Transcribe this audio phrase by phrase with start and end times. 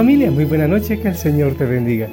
[0.00, 2.08] Familia, muy buena noche, que el Señor te bendiga.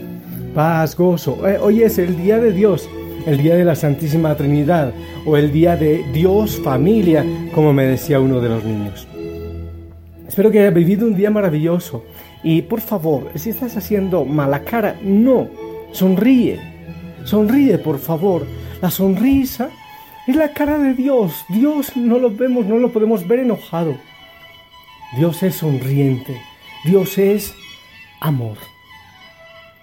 [0.53, 1.47] Paz, gozo.
[1.47, 2.89] Eh, hoy es el día de Dios,
[3.25, 4.91] el día de la Santísima Trinidad
[5.25, 9.07] o el día de Dios familia, como me decía uno de los niños.
[10.27, 12.03] Espero que hayas vivido un día maravilloso
[12.43, 15.47] y por favor, si estás haciendo mala cara, no,
[15.93, 16.59] sonríe,
[17.23, 18.45] sonríe por favor.
[18.81, 19.69] La sonrisa
[20.27, 21.45] es la cara de Dios.
[21.47, 23.95] Dios no lo vemos, no lo podemos ver enojado.
[25.15, 26.35] Dios es sonriente.
[26.83, 27.55] Dios es
[28.19, 28.57] amor.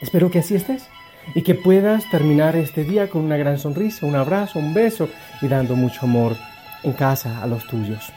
[0.00, 0.86] Espero que así estés
[1.34, 5.08] y que puedas terminar este día con una gran sonrisa, un abrazo, un beso
[5.40, 6.36] y dando mucho amor
[6.82, 8.12] en casa a los tuyos.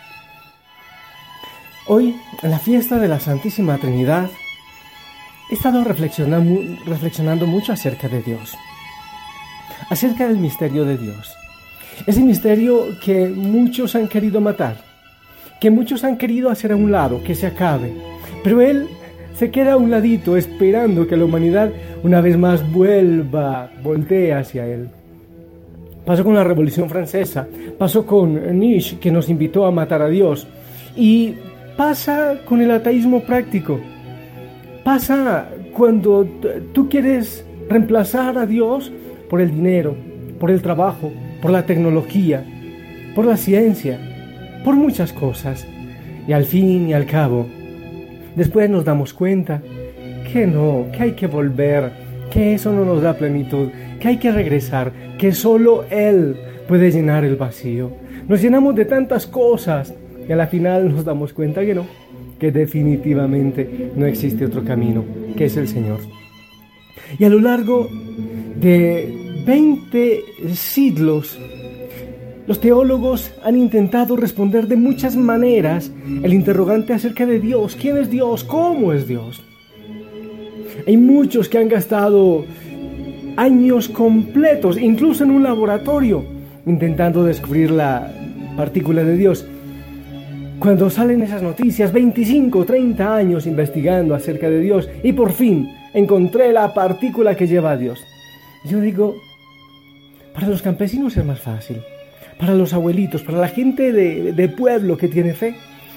[1.87, 4.29] Hoy, en la fiesta de la Santísima Trinidad,
[5.49, 8.57] he estado reflexionando, reflexionando mucho acerca de Dios,
[9.89, 11.33] acerca del misterio de Dios.
[12.05, 14.77] Ese misterio que muchos han querido matar,
[15.61, 17.93] que muchos han querido hacer a un lado, que se acabe.
[18.43, 18.89] Pero Él
[19.37, 21.71] se queda a un ladito esperando que la humanidad
[22.03, 24.89] una vez más vuelva, voltee hacia Él.
[26.05, 30.47] Pasó con la Revolución Francesa, pasó con Nietzsche que nos invitó a matar a Dios
[30.95, 31.35] y
[31.75, 33.79] pasa con el ateísmo práctico.
[34.83, 36.27] Pasa cuando
[36.73, 38.91] tú quieres reemplazar a Dios
[39.29, 39.95] por el dinero,
[40.39, 41.11] por el trabajo,
[41.43, 42.43] por la tecnología,
[43.13, 43.99] por la ciencia,
[44.63, 45.67] por muchas cosas.
[46.27, 47.45] Y al fin y al cabo,
[48.37, 49.61] después nos damos cuenta
[50.31, 51.91] que no, que hay que volver,
[52.31, 57.25] que eso no nos da plenitud, que hay que regresar, que solo Él puede llenar
[57.25, 57.91] el vacío.
[58.27, 59.93] Nos llenamos de tantas cosas
[60.27, 61.87] y a la final nos damos cuenta que no,
[62.39, 65.03] que definitivamente no existe otro camino,
[65.35, 65.99] que es el Señor.
[67.17, 67.87] Y a lo largo
[68.59, 71.39] de 20 siglos
[72.47, 75.91] los teólogos han intentado responder de muchas maneras
[76.23, 77.75] el interrogante acerca de Dios.
[77.79, 78.45] ¿Quién es Dios?
[78.45, 79.43] ¿Cómo es Dios?
[80.87, 82.45] Hay muchos que han gastado
[83.35, 86.23] años completos, incluso en un laboratorio,
[86.65, 88.13] intentando descubrir la
[88.55, 89.45] partícula de Dios.
[90.59, 96.53] Cuando salen esas noticias, 25, 30 años investigando acerca de Dios y por fin encontré
[96.53, 97.99] la partícula que lleva a Dios.
[98.63, 99.17] Yo digo,
[100.33, 101.77] para los campesinos es más fácil
[102.39, 105.55] para los abuelitos, para la gente de, pueblo que tiene fe.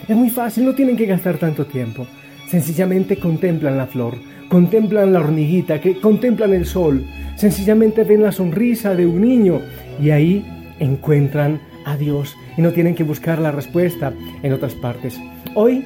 [0.08, 2.06] Es muy fácil, no tienen que gastar tanto tiempo.
[2.48, 4.16] Sencillamente contemplan la flor,
[4.48, 7.04] contemplan la hormiguita, que contemplan el sol,
[7.36, 9.60] sencillamente ven la sonrisa de un niño
[10.02, 10.44] y ahí
[10.80, 14.12] encuentran a Dios y no tienen que buscar la respuesta
[14.42, 15.20] en otras partes.
[15.54, 15.84] Hoy,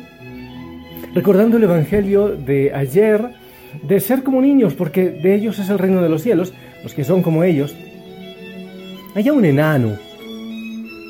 [1.14, 3.31] recordando el Evangelio de ayer,
[3.82, 7.04] de ser como niños, porque de ellos es el reino de los cielos, los que
[7.04, 7.75] son como ellos,
[9.14, 9.97] hay un enano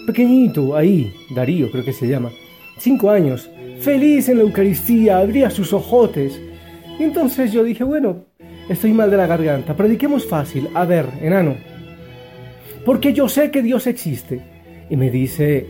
[0.06, 2.30] pequeñito, ahí, Darío creo que se llama,
[2.78, 3.50] cinco años,
[3.80, 6.40] feliz en la Eucaristía, abría sus ojotes.
[6.98, 8.24] Y entonces yo dije, bueno,
[8.68, 11.56] estoy mal de la garganta, prediquemos fácil, a ver, enano,
[12.84, 14.40] porque yo sé que Dios existe.
[14.90, 15.66] Y me dice,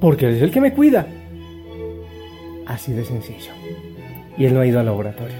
[0.00, 1.06] porque Él es el que me cuida.
[2.66, 3.52] Así de sencillo.
[4.36, 5.38] Y él no ha ido al laboratorio,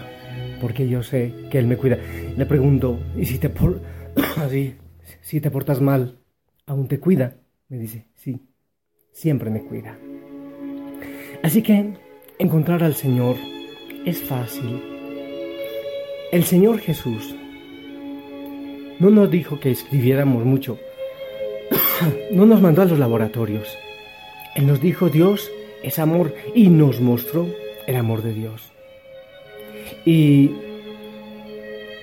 [0.61, 1.99] porque yo sé que Él me cuida.
[2.37, 3.81] Le pregunto, ¿y si te, por...
[4.39, 4.75] Así,
[5.21, 6.19] si te portas mal,
[6.67, 7.37] aún te cuida?
[7.69, 8.08] Me dice,
[9.19, 9.99] siempre me cuida.
[11.43, 11.93] Así que
[12.39, 13.35] encontrar al Señor
[14.05, 14.81] es fácil.
[16.31, 17.35] El Señor Jesús
[19.01, 20.79] no nos dijo que escribiéramos mucho,
[22.31, 23.77] no nos mandó a los laboratorios.
[24.55, 25.51] Él nos dijo Dios
[25.83, 27.49] es amor y nos mostró
[27.89, 28.71] el amor de Dios.
[30.05, 30.53] Y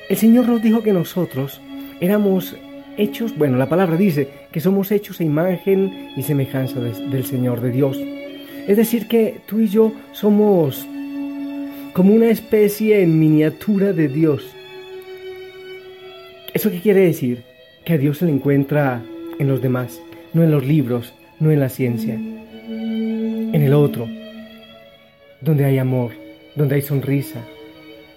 [0.10, 1.62] el Señor nos dijo que nosotros
[2.02, 2.58] éramos
[2.98, 7.72] hechos, bueno, la palabra dice que somos hechos a imagen y semejanza del Señor, de
[7.72, 8.00] Dios.
[8.68, 10.88] Es decir, que tú y yo somos
[11.94, 14.46] como una especie en miniatura de Dios.
[16.54, 17.44] ¿Eso qué quiere decir?
[17.86, 19.02] Que a Dios se le encuentra
[19.40, 20.02] en los demás,
[20.34, 24.08] no en los libros, no en la ciencia, en el otro,
[25.42, 26.12] donde hay amor,
[26.56, 27.42] donde hay sonrisa,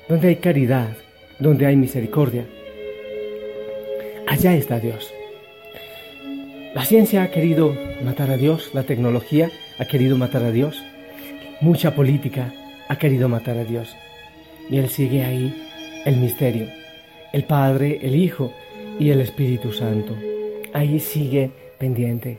[0.09, 0.97] donde hay caridad,
[1.39, 2.47] donde hay misericordia.
[4.29, 5.11] Allá está Dios.
[6.75, 10.85] La ciencia ha querido matar a Dios, la tecnología ha querido matar a Dios,
[11.63, 12.53] mucha política
[12.89, 13.97] ha querido matar a Dios.
[14.69, 15.55] Y Él sigue ahí,
[16.05, 16.67] el misterio,
[17.33, 18.53] el Padre, el Hijo
[19.01, 20.15] y el Espíritu Santo.
[20.75, 22.39] Ahí sigue pendiente,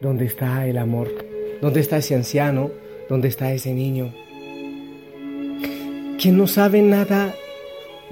[0.00, 1.12] donde está el amor,
[1.60, 2.70] donde está ese anciano,
[3.10, 4.10] donde está ese niño.
[6.18, 7.34] Quien no sabe nada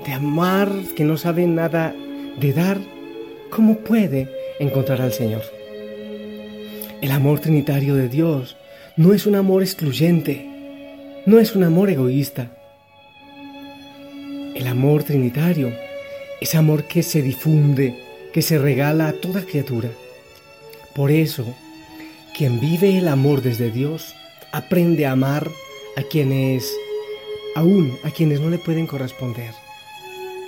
[0.05, 1.95] de amar, que no sabe nada
[2.39, 2.79] de dar,
[3.55, 4.29] ¿cómo puede
[4.59, 5.43] encontrar al Señor?
[7.01, 8.57] El amor trinitario de Dios
[8.97, 10.47] no es un amor excluyente,
[11.25, 12.51] no es un amor egoísta.
[14.55, 15.73] el amor trinitario,
[16.41, 17.97] ese amor que se difunde,
[18.33, 19.91] que se regala a toda criatura.
[20.95, 21.45] Por eso,
[22.37, 24.15] quien vive el amor desde Dios
[24.53, 25.51] aprende a amar
[25.97, 26.73] a quienes,
[27.57, 29.53] aún a quienes no le pueden corresponder.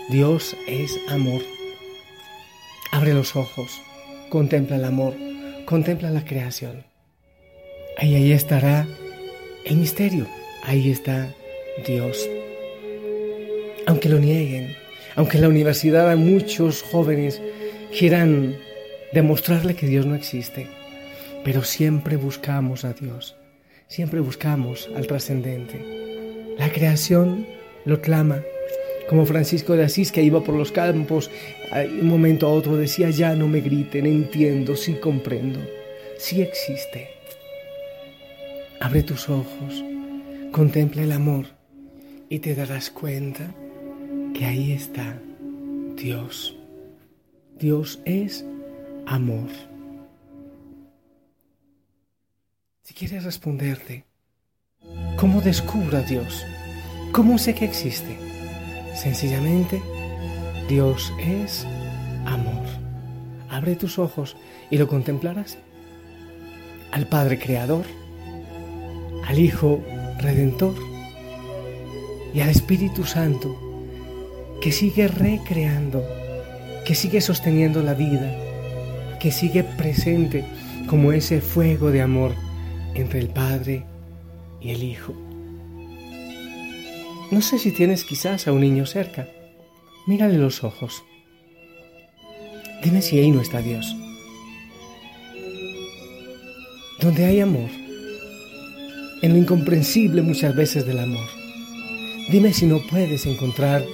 [0.09, 1.56] Dios es amor.
[3.07, 3.81] Abre los ojos,
[4.31, 5.15] contempla el amor,
[5.65, 6.83] contempla la creación.
[7.99, 8.85] Ahí, ahí estará
[9.65, 10.27] el misterio,
[10.65, 11.33] ahí está
[11.87, 12.29] Dios.
[13.87, 14.75] Aunque lo nieguen,
[15.15, 17.41] aunque en la universidad a muchos jóvenes
[17.97, 18.57] quieran
[19.13, 20.67] demostrarle que Dios no existe,
[21.45, 23.37] pero siempre buscamos a Dios,
[23.87, 26.57] siempre buscamos al trascendente.
[26.59, 27.47] La creación
[27.85, 28.43] lo clama,
[29.09, 31.31] como Francisco de Asís que iba por los campos,
[32.01, 35.61] un momento a otro decía, ya no me griten, entiendo, sí comprendo,
[36.19, 37.09] sí existe.
[38.81, 39.85] Abre tus ojos,
[40.53, 41.47] contempla el amor
[42.29, 43.55] y te darás cuenta
[44.35, 45.21] que ahí está
[45.97, 46.57] Dios.
[47.59, 48.45] Dios es
[49.07, 49.49] amor.
[52.83, 54.05] Si quieres responderte,
[55.17, 56.45] ¿cómo descubro a Dios?
[57.13, 58.26] ¿Cómo sé que existe?
[58.97, 59.83] Sencillamente,
[60.69, 61.67] Dios es
[62.25, 62.65] amor.
[63.51, 64.37] Abre tus ojos
[64.71, 65.59] y lo contemplarás.
[66.93, 67.85] Al Padre Creador,
[69.27, 69.83] al Hijo
[70.19, 70.75] Redentor
[72.33, 73.55] y al Espíritu Santo
[74.63, 76.03] que sigue recreando,
[76.87, 78.35] que sigue sosteniendo la vida,
[79.21, 80.45] que sigue presente
[80.89, 82.33] como ese fuego de amor
[82.95, 83.85] entre el Padre
[84.61, 85.26] y el Hijo.
[87.31, 89.29] No sé si tienes quizás a un niño cerca.
[90.07, 91.03] Mírale los ojos.
[92.85, 93.97] Dime si ahí no está Dios.
[97.01, 97.69] Donde hay amor,
[99.23, 101.29] en lo incomprensible muchas veces del amor.
[102.31, 103.85] Dime si no puedes encontrar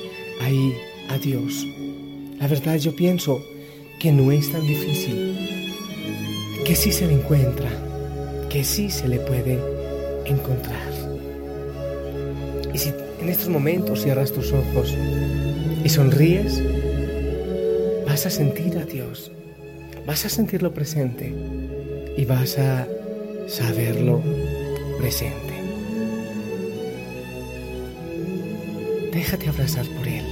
[0.43, 0.75] ahí
[1.09, 1.67] a Dios.
[2.39, 3.43] La verdad yo pienso
[3.99, 5.73] que no es tan difícil,
[6.67, 7.71] que sí se le encuentra,
[8.51, 9.59] que sí se le puede
[10.27, 10.93] encontrar.
[12.75, 12.91] Y si
[13.23, 14.97] en estos momentos cierras tus ojos
[15.85, 16.61] y sonríes,
[18.05, 19.31] vas a sentir a Dios,
[20.05, 21.33] vas a sentirlo presente
[22.17, 22.89] y vas a
[23.47, 24.21] saberlo
[24.99, 25.55] presente.
[29.13, 30.25] Déjate abrazar por Él.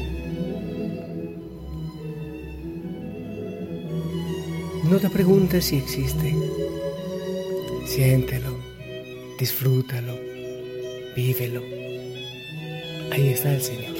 [4.90, 6.34] No te preguntes si existe.
[7.86, 8.56] Siéntelo,
[9.38, 10.14] disfrútalo,
[11.14, 11.79] vívelo.
[13.12, 13.96] Ahí está el Señor.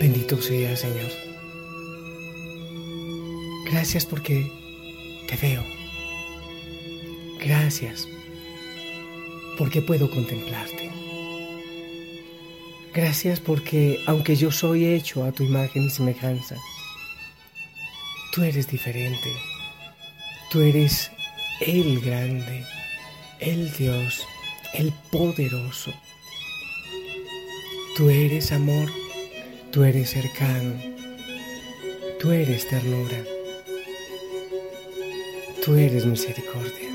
[0.00, 1.10] Bendito sea, Señor.
[3.70, 4.50] Gracias porque
[5.28, 5.64] te veo.
[7.40, 8.08] Gracias
[9.58, 10.88] porque puedo contemplarte.
[13.00, 16.56] Gracias porque aunque yo soy hecho a tu imagen y semejanza,
[18.32, 19.30] tú eres diferente.
[20.50, 21.12] Tú eres
[21.60, 22.64] el grande,
[23.38, 24.26] el Dios,
[24.74, 25.92] el poderoso.
[27.96, 28.90] Tú eres amor
[29.70, 30.72] Tú eres cercano,
[32.18, 33.22] tú eres ternura,
[35.62, 36.88] tú eres misericordia.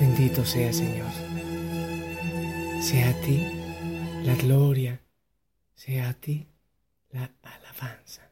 [0.00, 1.27] Bendito sea Señor.
[2.80, 3.44] Sea a ti
[4.24, 5.00] la gloria,
[5.74, 6.46] sea a ti
[7.10, 8.30] la alabanza.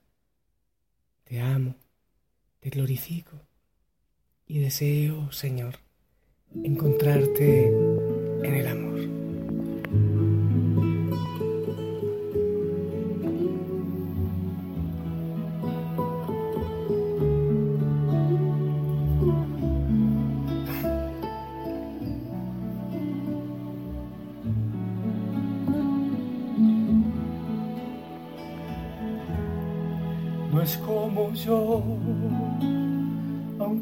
[1.24, 1.74] Te amo,
[2.60, 3.40] te glorifico
[4.46, 5.74] y deseo, Señor,
[6.62, 8.95] encontrarte en el amor.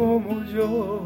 [0.00, 1.00] Como yo.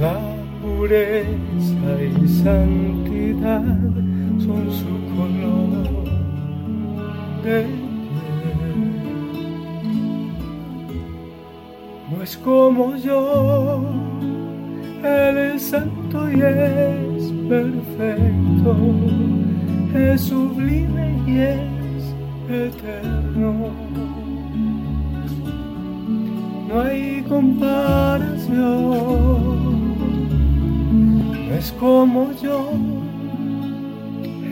[0.00, 0.18] La
[0.62, 3.78] pureza y santidad
[4.44, 5.84] son su color
[7.44, 7.66] de
[12.10, 13.82] No es como yo,
[15.02, 18.76] Él es santo y es perfecto,
[19.94, 22.04] es sublime y es
[22.48, 23.83] eterno.
[26.74, 28.64] No hay comparación
[31.56, 32.72] es como yo,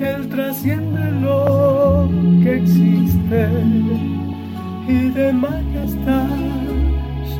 [0.00, 2.08] Él trasciende lo
[2.44, 3.48] que existe
[4.86, 6.28] y de majestad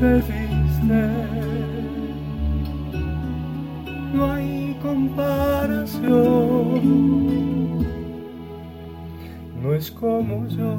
[0.00, 1.10] se viste.
[4.12, 6.02] No hay comparación,
[9.62, 10.76] no es como yo,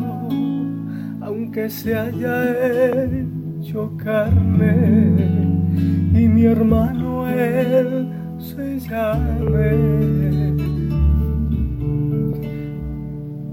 [1.21, 2.51] aunque se haya
[3.05, 3.42] hecho
[3.97, 4.73] carne
[6.13, 9.71] y mi hermano él se llame.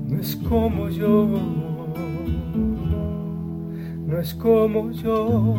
[0.09, 1.29] No es como yo,
[4.07, 5.57] no es como yo.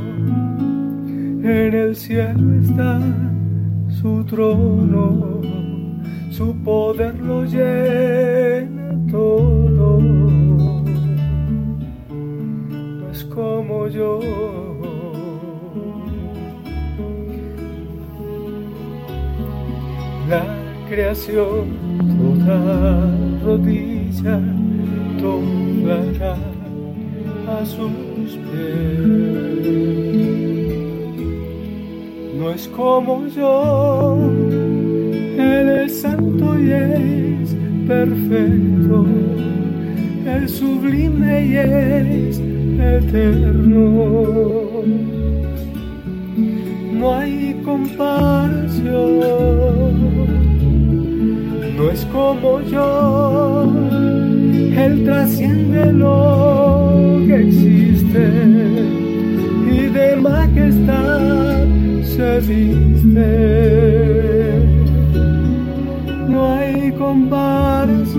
[1.43, 3.00] En el cielo está
[3.88, 5.41] su trono,
[6.29, 10.40] su poder lo llena todo.
[13.34, 14.20] Como yo.
[20.32, 20.46] la
[20.88, 21.66] creación
[22.18, 22.58] toda
[23.44, 24.40] rodilla
[25.22, 26.38] doblará
[27.48, 29.52] a sus pies.
[32.38, 34.18] No es como yo,
[35.38, 37.56] Él es santo y es
[37.88, 39.06] perfecto,
[40.26, 42.42] es sublime y es
[42.82, 44.72] eterno
[47.02, 48.92] no hay comparación.
[51.76, 53.74] No es como yo,
[54.84, 58.24] Él trasciende lo que existe
[59.66, 61.66] y de majestad
[62.04, 63.30] se viste.
[66.30, 68.12] No hay comparación.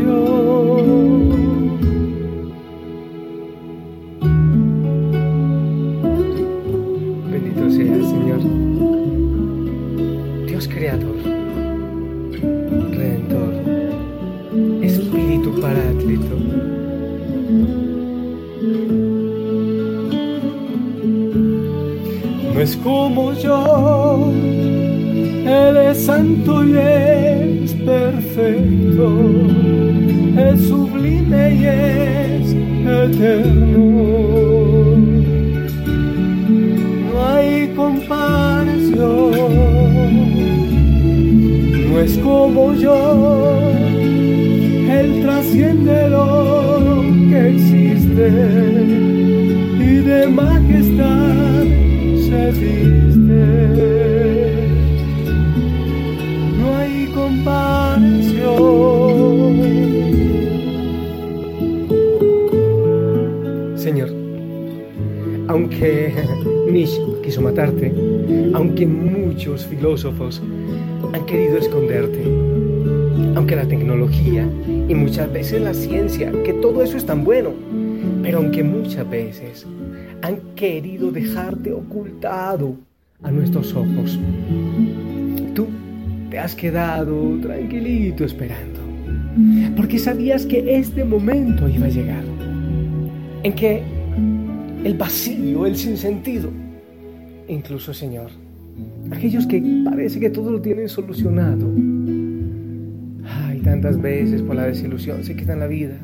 [22.62, 24.32] Es como yo.
[25.44, 29.06] Él es santo y es perfecto,
[30.36, 32.54] es sublime y es
[33.02, 33.84] eterno.
[37.08, 39.32] No hay comparación,
[41.88, 43.60] no es como yo.
[44.98, 48.28] Él trasciende lo que existe
[49.80, 51.31] y de majestad
[56.58, 58.56] no hay comparación.
[63.76, 64.10] Señor,
[65.48, 66.12] aunque
[66.70, 67.92] Nietzsche quiso matarte,
[68.54, 70.42] aunque muchos filósofos
[71.12, 72.22] han querido esconderte,
[73.34, 74.48] aunque la tecnología
[74.88, 77.50] y muchas veces la ciencia, que todo eso es tan bueno,
[78.22, 79.66] pero aunque muchas veces
[80.22, 82.76] han querido dejarte ocultado
[83.22, 84.18] a nuestros ojos.
[85.54, 85.66] Tú
[86.30, 88.80] te has quedado tranquilito esperando,
[89.76, 92.24] porque sabías que este momento iba a llegar,
[93.42, 93.82] en que
[94.84, 96.50] el vacío, el sinsentido,
[97.48, 98.30] incluso Señor,
[99.10, 101.68] aquellos que parece que todo lo tienen solucionado,
[103.24, 105.98] ay, tantas veces por la desilusión se quitan la vida,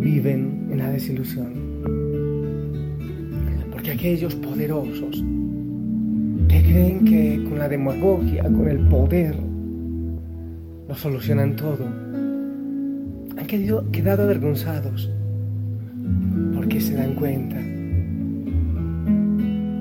[0.00, 1.69] viven en la desilusión
[3.90, 5.24] aquellos poderosos
[6.48, 9.36] que creen que con la demagogia, con el poder,
[10.88, 11.86] lo solucionan todo,
[13.36, 15.10] han quedado avergonzados
[16.54, 17.56] porque se dan cuenta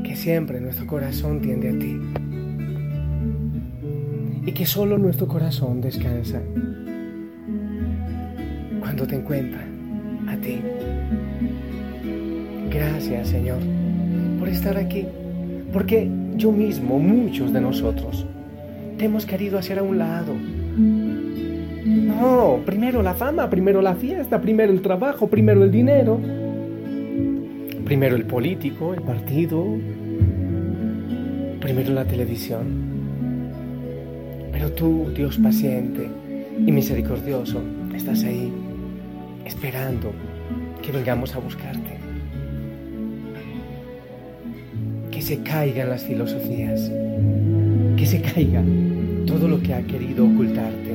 [0.03, 1.99] que siempre nuestro corazón tiende a ti
[4.45, 6.41] y que solo nuestro corazón descansa
[8.79, 9.63] cuando te encuentra
[10.27, 10.61] a ti.
[12.69, 13.78] Gracias Señor
[14.39, 15.05] por estar aquí,
[15.73, 18.25] porque yo mismo, muchos de nosotros,
[18.97, 20.33] te hemos querido hacer a un lado.
[21.85, 26.19] No, primero la fama, primero la fiesta, primero el trabajo, primero el dinero,
[27.85, 29.65] primero el político, el partido,
[31.59, 32.89] primero la televisión.
[34.51, 36.09] Pero tú, Dios paciente
[36.65, 37.61] y misericordioso,
[37.95, 38.51] estás ahí
[39.45, 40.11] esperando
[40.81, 41.98] que vengamos a buscarte.
[45.29, 46.91] Se caigan las filosofías,
[47.95, 48.63] que se caiga
[49.27, 50.89] todo lo que ha querido ocultarte.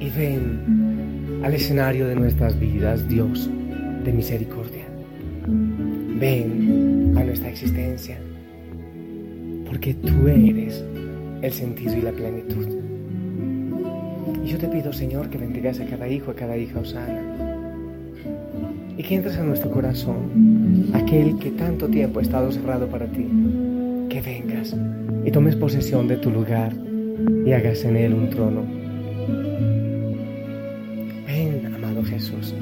[0.00, 3.50] Y ven al escenario de nuestras vidas, Dios
[4.02, 4.86] de misericordia.
[5.46, 8.16] Ven a nuestra existencia,
[9.66, 10.82] porque tú eres
[11.42, 12.66] el sentido y la plenitud.
[14.42, 17.49] Y yo te pido, Señor, que bendigas a cada hijo, a cada hija Osana.
[19.00, 23.26] Y que entres a nuestro corazón, aquel que tanto tiempo ha estado cerrado para ti.
[24.10, 24.76] Que vengas
[25.24, 26.74] y tomes posesión de tu lugar
[27.46, 28.62] y hagas en él un trono.
[31.26, 32.54] Ven, amado Jesús,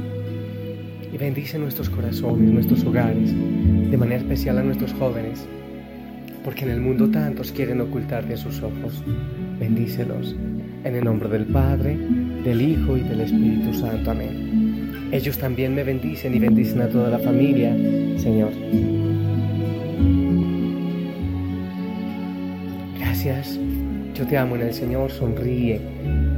[1.13, 3.35] y bendice nuestros corazones, nuestros hogares,
[3.91, 5.45] de manera especial a nuestros jóvenes,
[6.45, 9.03] porque en el mundo tantos quieren ocultarte a sus ojos.
[9.59, 10.37] Bendícelos
[10.85, 11.99] en el nombre del Padre,
[12.45, 14.13] del Hijo y del Espíritu Santo.
[14.13, 14.68] Amén.
[15.11, 17.75] Ellos también me bendicen y bendicen a toda la familia,
[18.19, 18.51] Señor.
[22.99, 23.59] Gracias,
[24.15, 25.81] yo te amo en el Señor, sonríe.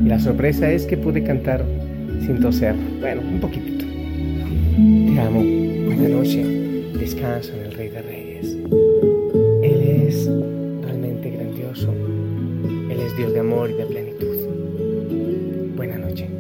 [0.05, 1.65] Y la sorpresa es que pude cantar
[2.25, 2.77] sin toser.
[3.01, 3.85] Bueno, un poquitito.
[3.85, 5.43] Te amo,
[5.87, 6.45] buena noche,
[6.99, 8.57] descansa en el Rey de Reyes.
[9.63, 10.31] Él es
[10.83, 11.93] realmente grandioso.
[12.89, 15.75] Él es Dios de amor y de plenitud.
[15.77, 16.40] Buena noche.